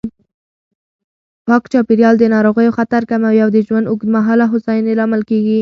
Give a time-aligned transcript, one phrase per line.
[1.47, 5.49] پاک چاپېریال د ناروغیو خطر کموي او د ژوند اوږدمهاله هوساینې لامل کېږي.